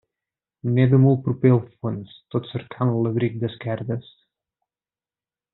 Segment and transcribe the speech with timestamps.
[0.77, 4.13] Neda molt proper al fons tot cercant l'abric d'esquerdes.